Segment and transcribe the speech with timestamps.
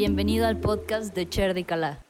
[0.00, 2.06] Bienvenido al podcast de Cher de Calá.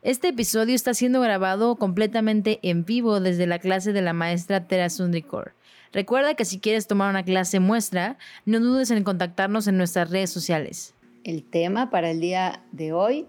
[0.00, 4.88] Este episodio está siendo grabado completamente en vivo desde la clase de la maestra Tera
[4.88, 5.52] Sundrikor.
[5.92, 10.30] Recuerda que si quieres tomar una clase muestra, no dudes en contactarnos en nuestras redes
[10.30, 10.94] sociales.
[11.24, 13.26] El tema para el día de hoy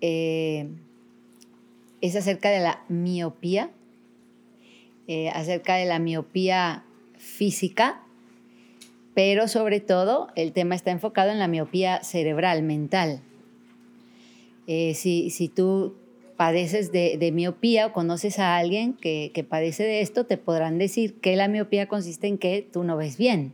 [0.00, 0.68] eh,
[2.02, 3.72] es acerca de la miopía,
[5.08, 6.84] eh, acerca de la miopía
[7.18, 8.03] física,
[9.14, 13.20] pero sobre todo el tema está enfocado en la miopía cerebral, mental.
[14.66, 15.94] Eh, si, si, tú
[16.36, 21.20] padeces de, miopía o conoces a alguien que, que, padece de esto, te podrán decir
[21.20, 23.52] que la miopía consiste en que tú no ves bien.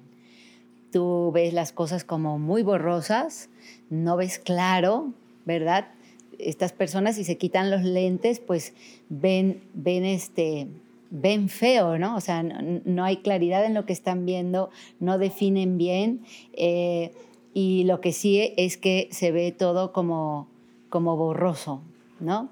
[0.93, 3.49] Tú ves las cosas como muy borrosas,
[3.91, 5.13] no ves claro,
[5.45, 5.89] ¿verdad?
[6.39, 8.73] Estas personas si se quitan los lentes, pues
[9.09, 10.69] ven, ven este,
[11.11, 12.16] ven feo, ¿no?
[12.16, 16.23] O sea, no, hay claridad en lo que están viendo, no definen bien
[16.55, 17.13] eh,
[17.52, 20.49] y lo que sí es que se ve todo como,
[20.89, 21.83] como borroso,
[22.21, 22.49] ¿no?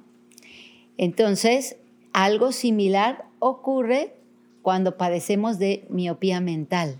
[0.97, 1.77] Entonces,
[2.13, 4.15] algo similar ocurre
[4.63, 6.99] cuando padecemos de miopía mental.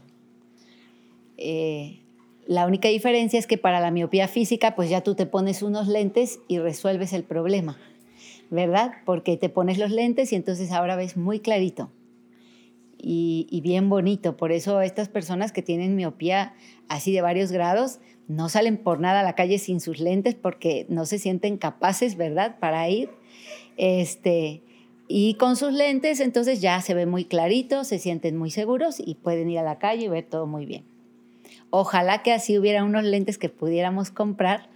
[1.37, 1.99] Eh,
[2.47, 5.89] la única diferencia es que para la miopía física, pues ya tú te pones unos
[5.89, 7.77] lentes y resuelves el problema.
[8.51, 8.93] ¿Verdad?
[9.05, 11.91] Porque te pones los lentes y entonces ahora ves muy clarito
[12.99, 14.37] y, bien bonito.
[14.37, 16.55] Por eso estas personas que tienen miopía
[16.89, 20.87] así de varios grados no salen por nada a la calle sin sus lentes porque
[20.89, 22.59] no se sienten capaces, ¿verdad?
[22.59, 23.11] Para ir.
[23.77, 24.63] Este,
[25.07, 29.15] y con sus lentes entonces ya se ve muy clarito, se sienten muy seguros y
[29.15, 30.85] pueden ir a la calle y ver todo muy bien.
[31.71, 34.69] Ojalá que así hubiera unos lentes que pudiéramos comprar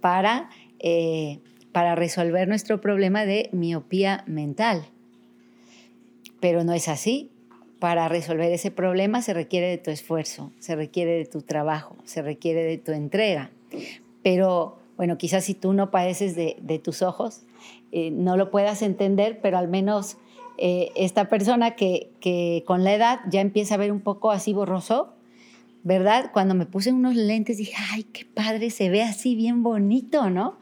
[0.00, 1.40] para eh,
[1.78, 4.86] para resolver nuestro problema de miopía mental.
[6.40, 7.30] Pero no es así.
[7.78, 12.20] Para resolver ese problema se requiere de tu esfuerzo, se requiere de tu trabajo, se
[12.20, 13.52] requiere de tu entrega.
[14.24, 17.42] Pero bueno, quizás si tú no padeces de, tus ojos,
[17.92, 20.16] eh, no lo puedas entender, pero al menos
[20.56, 24.52] eh, esta persona que, que con la edad ya empieza a ver un poco así
[24.52, 25.14] borroso,
[25.84, 26.32] ¿verdad?
[26.32, 30.58] Cuando me puse unos lentes dije, ay, qué padre, se ve así bien bonito, ¿no?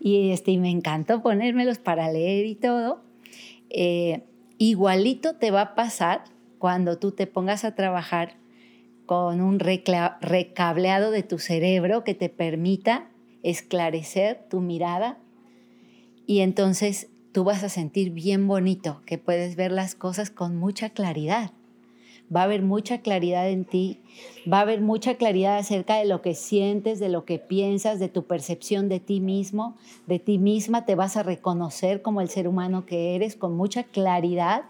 [0.00, 3.00] Y, este, me encantó ponérmelos para leer y todo.
[3.70, 4.22] Eh,
[4.58, 6.24] igualito te va a pasar
[6.58, 8.36] cuando tú te pongas a trabajar
[9.04, 13.08] con un recableado de tu cerebro que te permita
[13.42, 15.18] esclarecer tu mirada
[16.26, 20.90] y entonces tú vas a sentir bien bonito, que puedes ver las cosas con mucha
[20.90, 21.52] claridad
[22.34, 24.00] va a haber mucha claridad en ti,
[24.50, 28.08] va a haber mucha claridad acerca de lo que sientes, de lo que piensas, de
[28.08, 29.76] tu percepción de ti mismo,
[30.06, 33.84] de ti misma, te vas a reconocer como el ser humano que eres con mucha
[33.84, 34.64] claridad.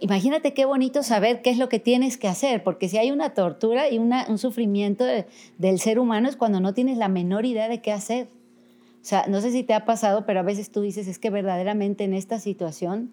[0.00, 3.30] Imagínate qué bonito saber qué es lo que tienes que hacer, porque si hay una
[3.34, 5.04] tortura y un sufrimiento
[5.58, 8.28] del ser humano es cuando no tienes la menor idea de qué hacer.
[9.00, 11.30] O sea, no sé si te ha pasado, pero a veces tú dices, es que
[11.30, 13.12] verdaderamente en esta situación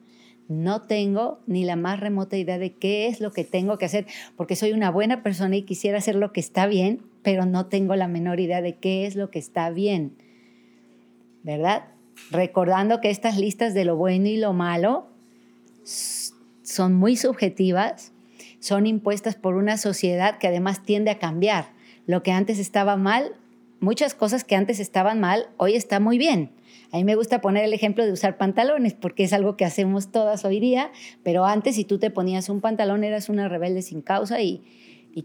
[0.54, 4.06] no tengo ni la más remota idea de qué es lo que tengo que hacer,
[4.38, 7.96] porque soy una buena persona y quisiera hacer lo que está bien, pero no tengo
[7.96, 10.14] la menor idea de qué es lo que está bien.
[11.44, 11.86] ¿Verdad?
[12.32, 15.08] Recordando que estas listas de lo bueno y lo malo
[15.84, 18.14] son muy subjetivas,
[18.60, 21.68] son impuestas por una sociedad que además tiende a cambiar.
[22.08, 23.34] Lo que antes estaba mal,
[23.80, 26.52] muchas cosas que antes estaban mal, hoy está muy bien
[26.94, 30.12] a mí me gusta poner el ejemplo de usar pantalones porque es algo que hacemos
[30.12, 30.92] todas hoy día,
[31.24, 34.62] pero antes si tú te ponías un pantalón eras una rebelde sin causa y,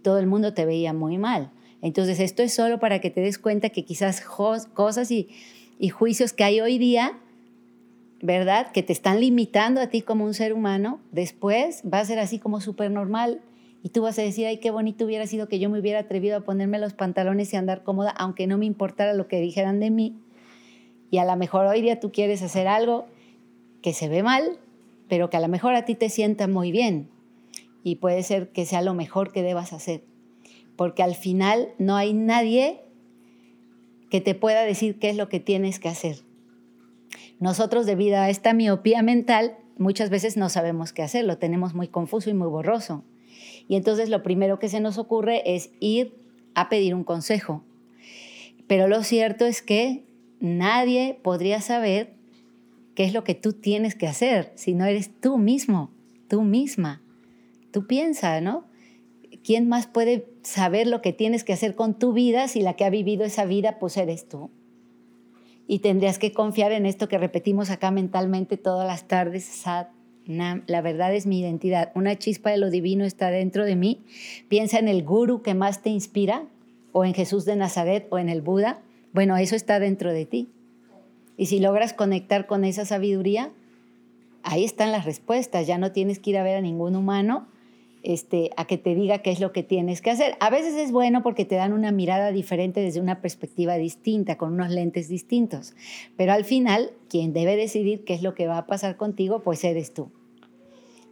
[0.03, 1.51] todo el mundo te veía muy mal.
[1.83, 5.29] Entonces esto es solo para que te des cuenta que quizás cosas y,
[5.79, 7.19] y juicios que hay hoy día,
[8.23, 8.71] ¿verdad?
[8.73, 12.39] Que te están limitando a ti como un ser humano, después va a ser así
[12.39, 13.43] como súper normal
[13.83, 16.39] y tú vas a decir, ay, qué bonito hubiera sido que yo me hubiera atrevido
[16.39, 19.91] a ponerme los pantalones y andar cómoda, aunque no me importara lo que dijeran de
[19.91, 20.17] mí.
[21.11, 23.07] Y a lo mejor hoy día tú quieres hacer algo
[23.83, 24.59] que se ve mal,
[25.09, 27.09] pero que a lo mejor a ti te sienta muy bien.
[27.83, 30.03] Y puede ser que sea lo mejor que debas hacer.
[30.77, 32.81] Porque al final no hay nadie
[34.11, 36.19] que te pueda decir qué es lo que tienes que hacer.
[37.41, 41.89] Nosotros debido a esta miopía mental muchas veces no sabemos qué hacer, lo tenemos muy
[41.89, 43.05] confuso y muy borroso.
[43.69, 46.15] Y entonces lo primero que se nos ocurre es ir
[46.55, 47.63] a pedir un consejo.
[48.67, 50.05] Pero lo cierto es que
[50.41, 52.15] nadie podría saber
[52.95, 55.91] qué es lo que tú tienes que hacer si no eres tú mismo,
[56.29, 57.03] tú misma.
[57.71, 58.65] Tú piensa, ¿no?
[59.45, 62.85] ¿Quién más puede saber lo que tienes que hacer con tu vida si la que
[62.85, 64.51] ha vivido esa vida pues eres tú?
[65.67, 69.91] Y tendrías que confiar en esto que repetimos acá mentalmente todas las tardes, Sat
[70.27, 70.63] Nam.
[70.67, 71.93] La verdad es mi identidad.
[71.95, 74.03] Una chispa de lo divino está dentro de mí.
[74.49, 76.47] Piensa en el guru que más te inspira,
[76.93, 78.81] o en Jesús de Nazaret, o en el Buda,
[79.13, 80.49] Bueno, eso está dentro de ti.
[81.37, 83.53] Y si logras conectar con esa sabiduría,
[84.43, 85.67] ahí están las respuestas.
[85.67, 87.47] Ya no tienes que ir a ver a ningún humano
[88.03, 90.37] este, a que te diga qué es lo que tienes que hacer.
[90.41, 94.53] A veces es bueno porque te dan una mirada diferente desde una perspectiva distinta, con
[94.53, 95.75] unos lentes distintos.
[96.17, 99.65] Pero al final, quien debe decidir qué es lo que va a pasar contigo, pues
[99.65, 100.11] eres tú.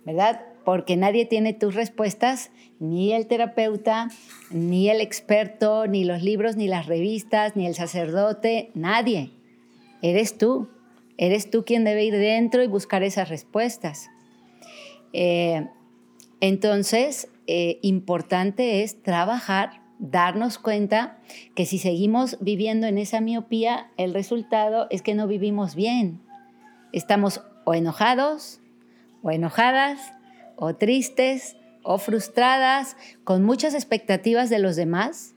[0.04, 0.40] ¿Verdad?
[0.66, 4.08] Porque nadie tiene tus respuestas, ni el terapeuta,
[4.50, 9.30] ni el experto, ni los libros, ni las revistas, ni el sacerdote, nadie.
[10.02, 10.68] Eres tú.
[11.18, 14.10] Eres tú quien debe ir dentro y buscar esas respuestas.
[15.12, 15.68] Eh,
[16.40, 21.20] entonces, eh, importante es trabajar, darnos cuenta
[21.54, 26.20] que si seguimos viviendo en esa miopía, el resultado es que no vivimos bien.
[26.92, 28.60] Estamos o enojados,
[29.22, 30.15] o enojadas,
[30.56, 35.36] o tristes, o frustradas, con muchas expectativas de los demás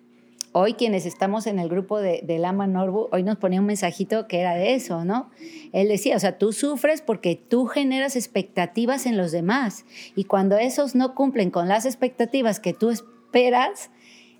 [0.51, 4.27] hoy quienes estamos en el grupo de, de, Lama Norbu, hoy nos ponía un mensajito
[4.27, 5.29] que era de eso, ¿no?
[5.73, 9.85] Él decía, o sea, tú sufres porque tú generas expectativas en los demás
[10.15, 13.91] y cuando esos no cumplen con las expectativas que tú esperas,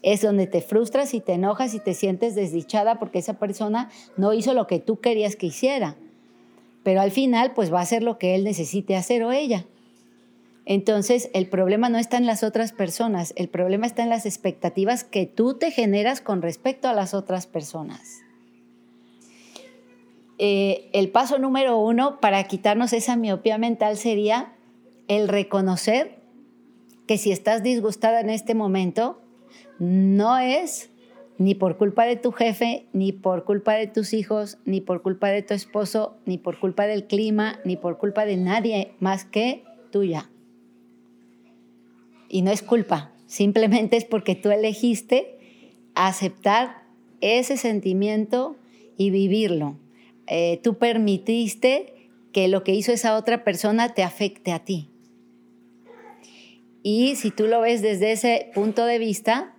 [0.02, 4.34] es donde te frustras y te enojas y te sientes desdichada porque esa persona no
[4.34, 5.96] hizo lo que tú querías que hiciera.
[6.84, 9.66] Pero al final, pues va a hacer lo que él necesite hacer o ella.
[10.70, 15.04] Entonces, el problema no está en las otras personas, el problema está en las expectativas
[15.04, 18.20] que tú te generas con respecto a las otras personas.
[20.38, 24.54] Eh, el paso número uno para quitarnos esa miopía mental sería
[25.08, 26.20] el reconocer
[27.08, 29.20] que si estás disgustada en este momento,
[29.80, 30.92] no es
[31.40, 35.30] ni por culpa de tu jefe, ni por culpa de tus hijos, ni por culpa
[35.30, 39.64] de tu esposo, ni por culpa del clima, ni por culpa de nadie más que
[39.92, 40.30] tuya.
[42.30, 45.38] Y no es culpa, simplemente es porque tú elegiste
[45.96, 46.84] aceptar
[47.20, 48.56] ese sentimiento
[48.96, 49.78] y vivirlo.
[50.28, 51.94] Eh, tú permitiste
[52.32, 54.90] que lo que hizo esa otra persona te afecte a ti.
[56.84, 59.56] Y si tú lo ves desde ese punto de vista,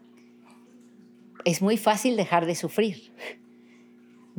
[1.45, 3.13] es muy fácil dejar de sufrir.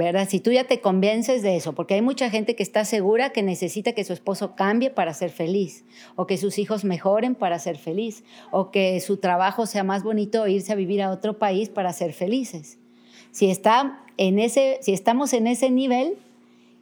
[0.05, 0.27] ¿Verdad?
[0.27, 3.43] Si tú ya te convences de eso, porque hay mucha gente que está segura que
[3.43, 7.77] necesita que su esposo cambie para ser feliz, o que sus hijos mejoren para ser
[7.77, 11.69] feliz, o que su trabajo sea más bonito o irse a vivir a otro país
[11.69, 12.79] para ser felices.
[13.29, 16.17] Si, está en ese, si estamos en ese nivel,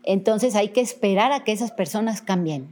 [0.03, 2.69] entonces hay que esperar a que esas personas cambien.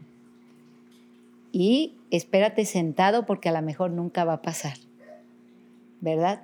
[1.51, 4.77] Y espérate sentado porque a lo mejor nunca va a pasar,
[5.99, 6.43] ¿verdad?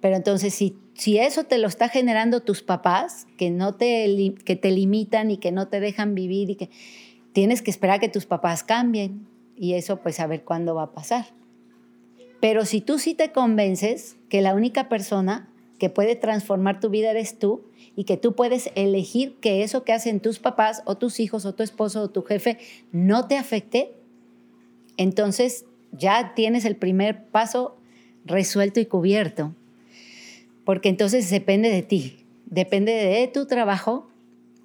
[0.00, 4.56] Pero entonces, si, si eso te lo está generando tus papás, que, no te, que
[4.56, 6.70] te limitan y que no te dejan vivir, y que
[7.32, 9.26] tienes que esperar que tus papás cambien.
[9.56, 11.26] Y eso, pues, a ver cuándo va a pasar.
[12.40, 17.10] Pero si tú sí te convences que la única persona que puede transformar tu vida
[17.10, 17.64] eres tú
[17.96, 21.54] y que tú puedes elegir que eso que hacen tus papás o tus hijos o
[21.54, 22.58] tu esposo o tu jefe
[22.92, 23.94] no te afecte,
[24.96, 27.76] entonces ya tienes el primer paso
[28.24, 29.54] resuelto y cubierto
[30.64, 34.10] porque entonces depende de ti, depende de tu trabajo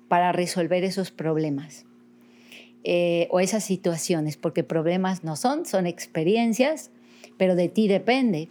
[0.08, 1.86] para resolver esos problemas
[2.84, 6.92] eh, o esas situaciones, porque problemas no son, son experiencias,
[7.38, 8.50] pero de ti depende.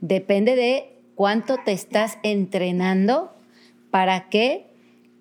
[0.00, 3.32] Depende de cuánto te estás entrenando
[3.90, 4.66] para que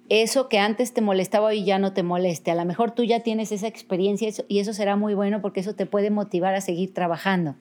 [0.07, 2.51] eso que antes te molestaba hoy ya no te moleste.
[2.51, 5.73] A lo mejor tú ya tienes esa experiencia y eso será muy bueno porque eso
[5.73, 7.55] te puede motivar a seguir trabajando.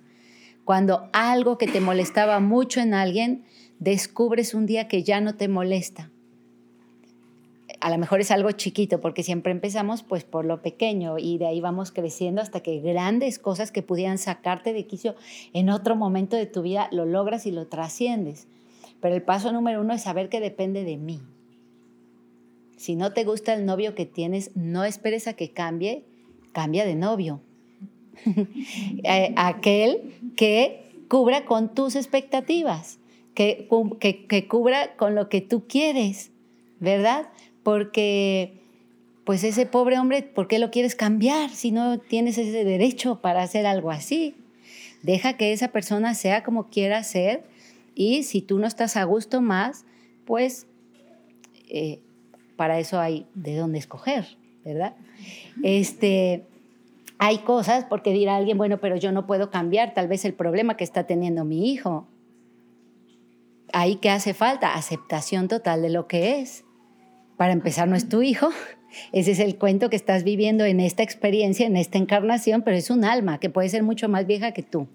[0.64, 3.44] Cuando algo que te molestaba mucho en alguien
[3.78, 6.10] descubres un día que ya no te molesta.
[7.80, 11.46] A lo mejor es algo chiquito porque siempre empezamos pues por lo pequeño y de
[11.46, 15.16] ahí vamos creciendo hasta que grandes cosas que pudieran sacarte de quicio
[15.52, 18.46] en otro momento de tu vida lo logras y lo trasciendes.
[19.00, 21.20] Pero el paso número uno es saber que depende de mí.
[22.76, 26.04] Si no te gusta el novio que tienes, no esperes a que cambie,
[26.52, 27.40] cambia de novio.
[29.06, 32.98] Eh, aquel que cubra con tus expectativas
[33.34, 33.68] que,
[34.28, 36.30] que, cubra con lo que tú quieres,
[36.80, 37.28] ¿verdad?
[37.62, 38.60] Porque
[39.24, 43.42] pues ese pobre hombre, ¿por qué lo quieres cambiar si no tienes ese derecho para
[43.42, 44.34] hacer algo así?
[45.02, 47.44] Deja que esa persona sea como quiera ser
[47.94, 49.84] y si tú no estás a gusto más,
[50.24, 50.66] pues
[51.68, 52.00] eh,
[52.56, 54.94] para eso hay de dónde escoger, ¿verdad?
[55.62, 56.44] Este,
[57.18, 60.76] hay cosas, porque dirá alguien, bueno, pero yo no puedo cambiar tal vez el problema
[60.76, 62.06] que está teniendo mi hijo
[63.74, 66.64] ahí que hace falta aceptación total de lo que es.
[67.36, 68.48] Para empezar, no es tu hijo.
[69.12, 72.90] Ese es el cuento que estás viviendo en esta experiencia, en esta encarnación, pero es
[72.90, 74.86] un alma que puede ser mucho más vieja que tú.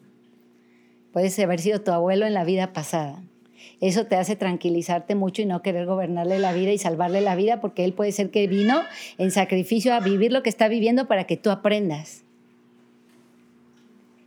[1.12, 3.22] Puedes haber sido tu abuelo en la vida pasada.
[3.82, 7.60] Eso te hace tranquilizarte mucho y no querer gobernarle la vida y salvarle la vida
[7.60, 8.82] porque él puede ser que vino
[9.18, 12.24] en sacrificio a vivir lo que está viviendo para que tú aprendas.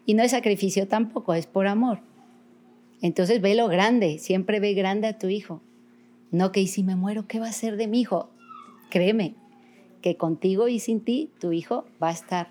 [0.05, 2.01] Y no es sacrificio tampoco, es por amor.
[3.03, 5.61] Entonces ve lo grande, siempre ve grande a tu hijo.
[6.31, 8.31] No que y si me muero, ¿qué va a ser de mi hijo?
[8.89, 9.35] Créeme
[10.01, 12.49] que contigo y sin ti tu hijo va a estar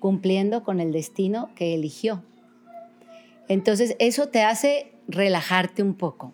[0.00, 2.22] cumpliendo con el destino que eligió.
[3.48, 6.32] Entonces eso te hace relajarte un poco.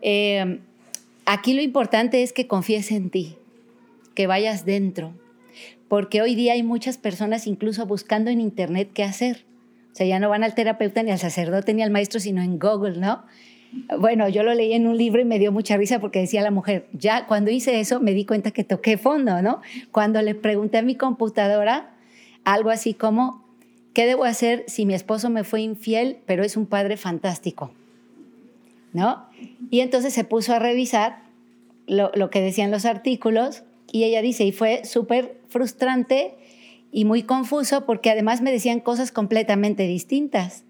[0.00, 0.60] Eh,
[1.26, 3.36] aquí lo importante es que confíes en ti,
[4.14, 5.12] que vayas dentro,
[5.88, 9.47] porque hoy día hay muchas personas incluso buscando en internet qué hacer.
[9.98, 13.00] Sea, ya no van al terapeuta ni al sacerdote ni al maestro, sino en Google,
[13.00, 13.24] ¿no?
[13.98, 16.52] Bueno, yo lo leí en un libro y me dio mucha risa porque decía la
[16.52, 19.60] mujer, ya cuando hice eso me di cuenta que toqué fondo, ¿no?
[19.90, 21.96] Cuando le pregunté a mi computadora
[22.44, 23.44] algo así como,
[23.92, 27.72] ¿qué debo hacer si mi esposo me fue infiel, pero es un padre fantástico?
[28.92, 29.26] ¿No?
[29.68, 31.24] Y entonces se puso a revisar
[31.88, 36.36] lo, lo que decían los artículos y ella dice, y fue súper frustrante
[36.90, 40.64] y muy confuso porque además me decían cosas completamente distintas,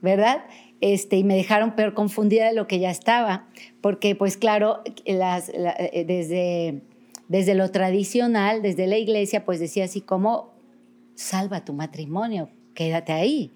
[0.00, 0.44] ¿verdad?
[0.80, 3.48] Este, y me dejaron peor confundida de lo que ya estaba,
[3.80, 6.82] porque pues claro, las, eh, desde,
[7.28, 10.52] desde lo tradicional, desde la iglesia, pues decía así como,
[11.14, 13.52] salva tu matrimonio, quédate ahí,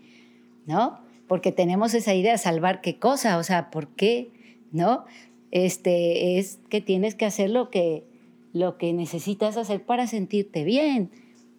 [0.67, 1.01] ¿no?
[1.27, 4.31] Porque tenemos esa idea, salvar qué cosa, o sea, ¿por qué?
[4.71, 5.05] ¿No?
[5.51, 8.05] Este, es que tienes que hacer lo que,
[8.53, 11.11] lo que necesitas hacer para sentirte bien,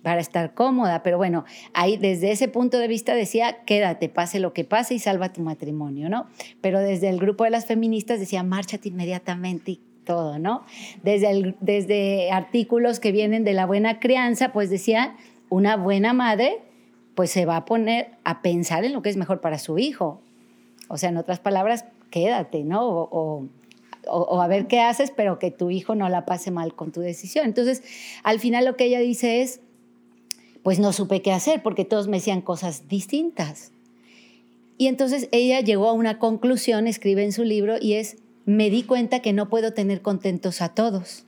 [0.08, 1.04] para estar cómoda.
[1.04, 5.00] Pero bueno, ahí desde ese punto de vista decía, quédate, pase lo que pase y
[5.00, 6.28] salva tu matrimonio, ¿no?
[6.62, 10.64] Pero desde el grupo de las feministas decía, márchate inmediatamente y todo, ¿no?
[11.04, 15.18] Desde, desde artículos que vienen de la buena crianza, pues decía,
[15.50, 16.62] una buena madre
[17.14, 20.22] pues se va a poner a pensar en lo que es mejor para su hijo.
[20.88, 22.88] O sea, en otras palabras, quédate, ¿no?
[22.88, 27.02] o, a ver qué haces, pero que tu hijo no la pase mal con tu
[27.02, 27.46] decisión.
[27.46, 27.84] Entonces,
[28.24, 29.60] al final lo que ella dice es,
[30.68, 33.72] pues no supe qué hacer porque todos me decían cosas distintas.
[34.78, 38.84] Y entonces ella llegó a una conclusión, escribe en su libro, y es, me di
[38.84, 41.24] cuenta que no puedo tener contentos a todos,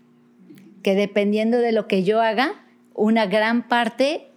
[0.83, 4.27] que dependiendo de lo que yo haga, una gran parte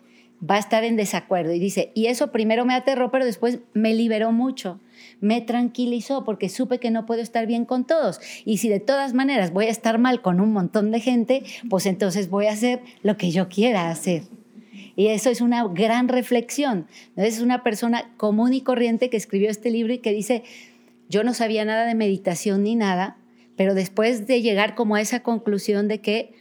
[0.40, 1.52] va a estar en desacuerdo.
[1.52, 4.78] Y dice, y eso primero me aterró, pero después me liberó mucho
[5.20, 8.20] me tranquilizó porque supe que no puedo estar bien con todos.
[8.44, 11.86] Y si de todas maneras voy a estar mal con un montón de gente, pues
[11.86, 14.22] entonces voy a hacer lo que yo quiera hacer.
[14.96, 16.86] Y eso es una gran reflexión.
[17.16, 20.42] Es una persona común y corriente que escribió este libro y que dice,
[21.08, 23.16] yo no sabía nada de meditación ni nada,
[23.56, 26.34] pero después de llegar como a esa conclusión de que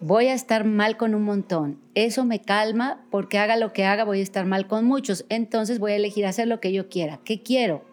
[0.00, 4.04] voy a estar mal con un montón, eso me calma porque haga lo que haga
[4.04, 7.20] voy a estar mal con muchos, entonces voy a elegir hacer lo que yo quiera.
[7.24, 7.84] ¿Qué quiero?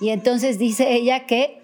[0.00, 1.62] Y entonces dice ella que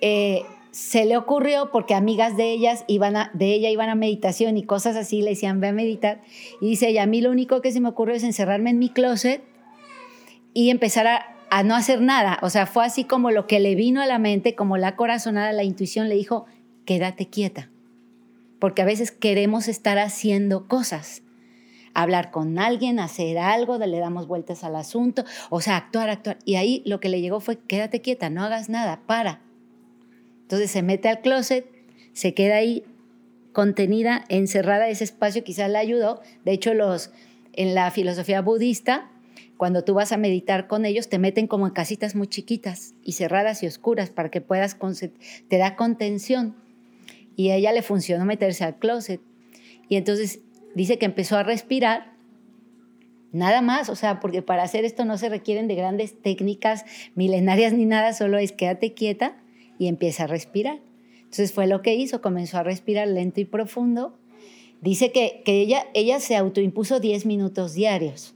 [0.00, 4.64] eh, se le ocurrió porque amigas de ellas iban de ella iban a meditación y
[4.64, 6.22] cosas así, le decían, ve a meditar.
[6.60, 8.88] Y dice ella, a mí lo único que se me ocurrió es encerrarme en mi
[8.88, 9.44] closet
[10.54, 12.38] y empezar a, a no hacer nada.
[12.42, 15.52] O sea, fue así como lo que le vino a la mente, como la corazonada,
[15.52, 16.46] la intuición le dijo,
[16.86, 17.68] quédate quieta.
[18.58, 21.22] Porque a veces queremos estar haciendo cosas
[21.94, 26.38] hablar con alguien, hacer algo, le damos vueltas al asunto, o sea, actuar, actuar.
[26.46, 29.40] Y ahí lo que le llegó fue, quédate quieta, no hagas nada, para.
[30.42, 31.66] Entonces se mete al closet,
[32.12, 32.84] se queda ahí
[33.52, 36.20] contenida, encerrada, ese espacio quizás le ayudó.
[36.44, 37.10] De hecho, los,
[37.52, 39.10] en la filosofía budista,
[39.56, 43.12] cuando tú vas a meditar con ellos, te meten como en casitas muy chiquitas y
[43.12, 44.76] cerradas y oscuras para que puedas,
[45.48, 46.56] te da contención.
[47.36, 49.20] Y a ella le funcionó meterse al closet.
[49.88, 50.40] Y entonces
[50.74, 52.12] dice que empezó a respirar,
[53.30, 56.84] nada más, o sea, porque para hacer esto no se requieren de grandes técnicas
[57.14, 59.41] milenarias ni nada, solo es quédate quieta
[59.82, 60.78] y empieza a respirar.
[61.18, 64.16] Entonces fue lo que hizo, comenzó a respirar lento y profundo.
[64.80, 68.34] Dice que, que ella, ella se autoimpuso 10 minutos diarios.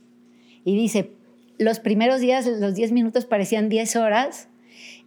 [0.65, 1.13] Y dice,
[1.57, 4.49] los primeros días, los 10 minutos parecían 10 horas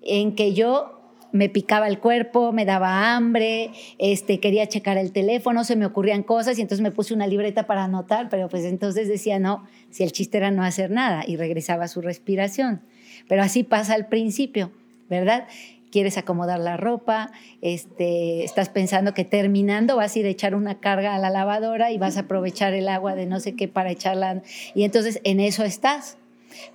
[0.02, 1.02] en que yo
[1.34, 6.24] me picaba el cuerpo, me daba hambre, este, quería checar el teléfono, se me ocurrían
[6.24, 10.04] cosas y entonces me puse una libreta para anotar, pero pues entonces decía, no, si
[10.04, 12.82] el chiste era no hacer nada y regresaba a su respiración.
[13.28, 14.72] Pero así pasa al principio,
[15.10, 15.48] ¿verdad?
[15.92, 17.32] Quieres acomodar la ropa,
[17.62, 21.92] este, estás pensando que terminando vas a ir a echar una carga a la lavadora
[21.92, 24.44] y vas a aprovechar el agua de no sé qué para echarla.
[24.76, 26.18] Y entonces en eso estás.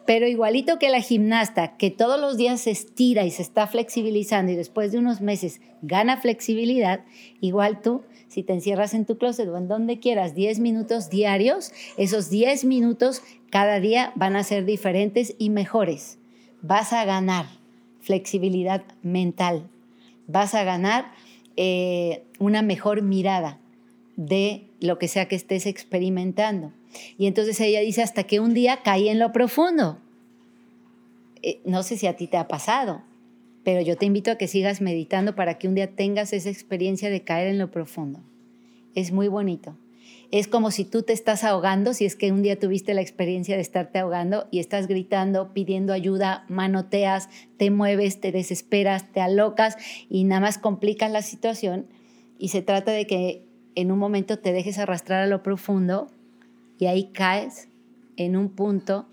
[0.07, 4.53] Pero igualito que la gimnasta, que todos los días se estira y se está flexibilizando
[4.53, 7.05] y después de unos meses gana flexibilidad,
[7.41, 11.73] igual tú, si te encierras en tu closet o en donde quieras 10 minutos diarios,
[11.97, 16.19] esos 10 minutos cada día van a ser diferentes y mejores.
[16.63, 17.64] Vas a ganar
[18.05, 19.69] flexibilidad mental.
[20.27, 21.13] Vas a ganar
[21.57, 23.59] eh, una mejor mirada
[24.17, 26.73] de lo que sea que estés experimentando.
[27.19, 29.99] Y entonces ella dice, hasta que un día caí en lo profundo.
[31.43, 33.03] Eh, no sé si a ti te ha pasado,
[33.65, 37.11] pero yo te invito a que sigas meditando para que un día tengas esa experiencia
[37.11, 38.21] de caer en lo profundo.
[38.95, 39.77] Es muy bonito.
[40.35, 43.55] Es como si tú te estás ahogando, si es que un día tuviste la experiencia
[43.55, 49.77] de estarte ahogando y estás gritando, pidiendo ayuda, manoteas, te mueves, te desesperas, te alocas
[50.11, 51.87] y nada más complicas la situación.
[52.37, 56.09] Y se trata de que en un momento te dejes arrastrar a lo profundo
[56.81, 57.69] y ahí caes
[58.17, 59.07] en un punto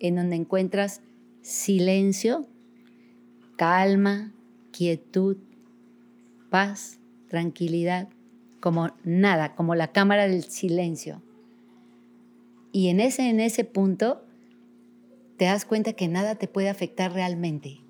[0.00, 1.02] en donde encuentras
[1.42, 2.46] silencio,
[3.58, 4.32] calma,
[4.72, 5.36] quietud,
[6.48, 8.08] paz, tranquilidad,
[8.64, 11.20] como nada, como la cámara del silencio.
[12.72, 14.24] Y en ese, en ese punto
[15.36, 17.82] te das cuenta que nada te puede afectar realmente.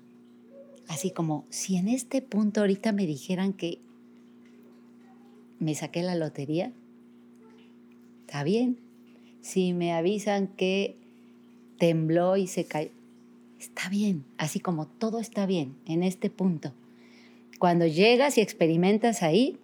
[0.89, 3.79] Así como si en este punto ahorita me dijeran que
[5.59, 6.73] me saqué la lotería,
[8.25, 8.77] está bien.
[9.39, 10.97] Si me avisan que
[11.77, 12.91] tembló y se cayó,
[13.61, 14.25] está bien.
[14.37, 16.73] Así como todo está bien en este punto.
[17.59, 19.57] Cuando llegas y experimentas ahí,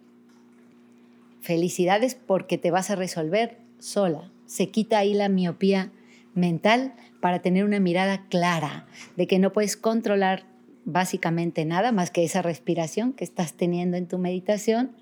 [1.42, 4.30] felicidades porque te vas a resolver sola.
[4.46, 5.92] Se quita ahí la miopía
[6.34, 10.44] mental para tener una mirada clara de que no puedes controlar
[10.84, 14.92] básicamente nada más que esa respiración que estás teniendo en tu meditación,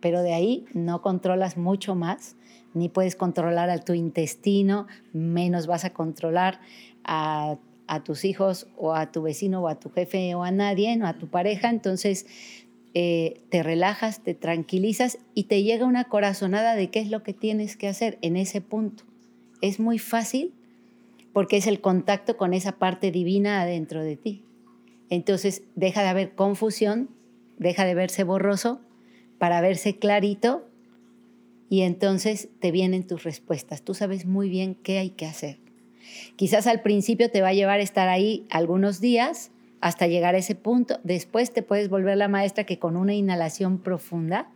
[0.00, 2.36] pero de ahí no controlas mucho más,
[2.74, 6.60] ni puedes controlar a tu intestino, menos vas a controlar
[7.04, 7.58] a,
[8.04, 11.14] tus hijos o a tu vecino o a tu jefe o a nadie, o a
[11.14, 12.26] tu pareja, entonces
[12.94, 17.34] eh, te relajas, te tranquilizas y te llega una corazonada de qué es lo que
[17.34, 19.04] tienes que hacer en ese punto.
[19.60, 20.54] Es muy fácil
[21.32, 24.44] porque es el contacto con esa parte divina adentro de ti.
[25.10, 27.10] Entonces deja de haber confusión,
[27.58, 28.80] deja de verse borroso
[29.38, 30.66] para verse clarito
[31.68, 33.82] y entonces te vienen tus respuestas.
[33.82, 35.58] Tú sabes muy bien qué hay que hacer.
[36.36, 40.38] Quizás al principio te va a llevar a estar ahí algunos días hasta llegar a
[40.38, 40.98] ese punto.
[41.04, 44.50] Después te puedes volver la maestra que con una inhalación profunda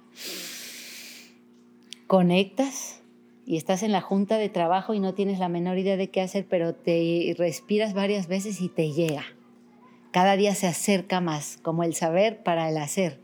[2.06, 3.02] conectas
[3.46, 6.20] y estás en la junta de trabajo y no tienes la menor idea de qué
[6.20, 9.24] hacer, pero te respiras varias veces y te llega
[10.12, 13.18] cada día se acerca más, como el saber para el hacer,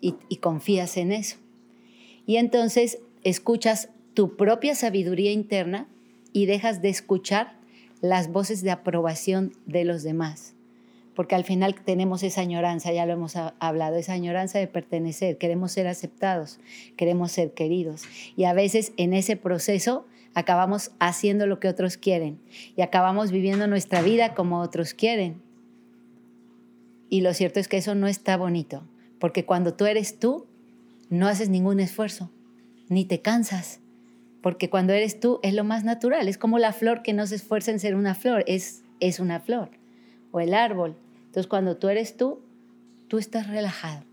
[0.00, 1.38] y, confías en eso.
[2.26, 5.88] Y entonces escuchas tu propia sabiduría interna
[6.32, 7.56] y dejas de escuchar
[8.02, 10.55] las voces de aprobación de los demás.
[11.16, 15.72] Porque al final tenemos esa añoranza, ya lo hemos hablado, esa añoranza de pertenecer, queremos
[15.72, 16.60] ser aceptados,
[16.96, 18.04] queremos ser queridos.
[18.36, 22.38] Y a veces en ese proceso acabamos haciendo lo que otros quieren
[22.76, 25.40] y acabamos viviendo nuestra vida como otros quieren.
[27.08, 28.82] Y lo cierto es que eso no está bonito,
[29.18, 30.46] porque cuando tú eres tú,
[31.08, 32.30] no haces ningún esfuerzo,
[32.90, 33.80] ni te cansas,
[34.42, 37.36] porque cuando eres tú es lo más natural, es como la flor que no se
[37.36, 39.70] esfuerza en ser una flor, es, es una flor,
[40.32, 40.96] o el árbol.
[41.36, 42.40] Entonces cuando tú eres tú,
[43.08, 44.04] tú estás relajado,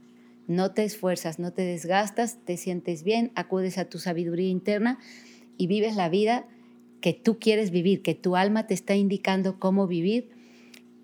[0.47, 4.99] no te esfuerzas, no te desgastas, te sientes bien, acudes a tu sabiduría interna
[5.57, 6.45] y vives la vida
[6.99, 10.29] que tú quieres vivir, que tu alma te está indicando cómo vivir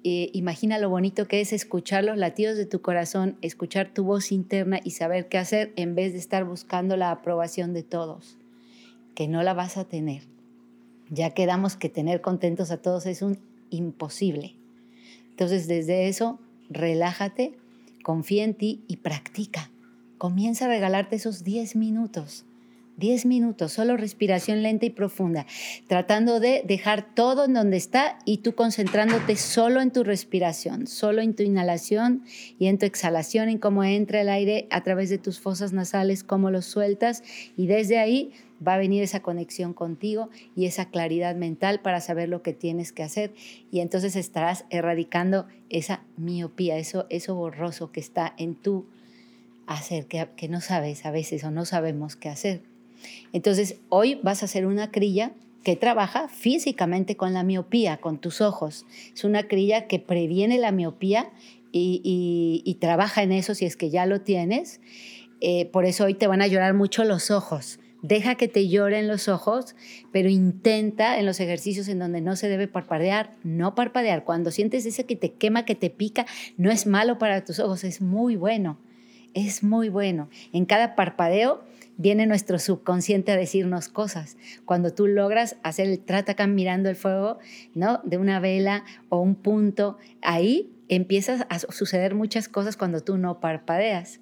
[0.04, 4.32] eh, imagina lo bonito que es escuchar los latidos de tu corazón, escuchar tu voz
[4.32, 8.38] interna y saber qué hacer en vez de estar buscando la aprobación de todos,
[9.14, 10.24] que no la vas a tener.
[11.10, 13.40] Ya quedamos que tener contentos a todos es un
[13.72, 14.59] imposible.
[15.40, 16.38] Entonces desde eso,
[16.70, 17.54] relájate,
[18.04, 19.72] confía en ti y practica.
[20.18, 22.44] Comienza a regalarte esos 10 minutos
[23.00, 25.46] 10 minutos, solo respiración lenta y profunda,
[25.88, 31.22] tratando de dejar todo en donde está y tú concentrándote solo en tu respiración, solo
[31.22, 32.24] en tu inhalación
[32.60, 36.24] y en tu exhalación, en cómo entra el aire a través de tus fosas nasales,
[36.24, 37.24] cómo lo sueltas
[37.56, 38.34] y desde ahí
[38.66, 42.92] va a venir esa conexión contigo y esa claridad mental para saber lo que tienes
[42.92, 43.34] que hacer
[43.72, 48.86] y entonces estarás erradicando esa miopía, eso, eso borroso que está en tu
[49.68, 52.62] hacer, que, que no sabes a veces o no sabemos qué hacer.
[53.34, 58.42] Entonces, hoy vas a hacer una crilla que trabaja físicamente con la miopía, con tus
[58.42, 58.86] ojos.
[59.14, 61.32] Es una crilla que previene la miopía
[61.72, 64.82] y, trabaja en eso si es que ya lo tienes.
[65.42, 67.80] Eh, por eso hoy te van a llorar mucho los ojos.
[68.02, 69.76] Deja que te lloren los ojos,
[70.12, 74.24] pero intenta en los ejercicios en donde no se debe parpadear, no parpadear.
[74.24, 76.26] Cuando sientes ese que te quema, que te pica,
[76.58, 78.78] no es malo para tus ojos, es muy bueno.
[79.34, 80.30] Es muy bueno.
[80.54, 81.64] En cada parpadeo
[81.98, 84.38] viene nuestro subconsciente a decirnos cosas.
[84.64, 87.38] Cuando tú logras hacer el tratacam mirando el fuego,
[87.76, 88.00] ¿no?
[88.06, 93.42] De una vela o un punto, ahí empiezas a suceder muchas cosas cuando tú no
[93.42, 94.22] parpadeas.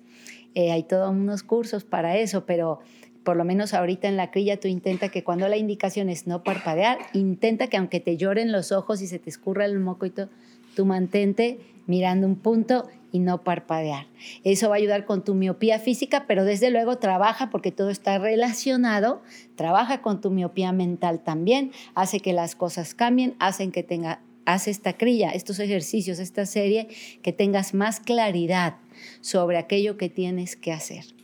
[0.56, 2.80] Eh, hay todos unos cursos para eso, pero
[3.28, 6.44] por lo menos ahorita en la crilla tú intenta que cuando la indicación es no
[6.44, 10.12] parpadear, intenta que aunque te lloren los ojos y se te escurra el moco y
[10.12, 10.30] todo,
[10.78, 14.08] tú mantente mirando un punto y no parpadear.
[14.46, 18.18] Eso va a ayudar con tu miopía física, pero desde luego trabaja porque todo está
[18.18, 19.22] relacionado,
[19.58, 24.70] trabaja con tu miopía mental también, hace que las cosas cambien, hacen que tenga haz
[24.70, 26.88] esta crilla, estos ejercicios, esta serie,
[27.22, 28.78] que tengas más claridad
[29.20, 31.17] sobre aquello que tienes que hacer.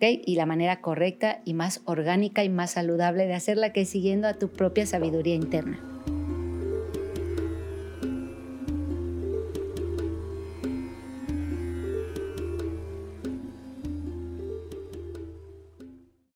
[0.00, 4.28] Y la manera correcta y más orgánica y más saludable de hacerla que es siguiendo
[4.28, 5.78] a tu propia sabiduría interna.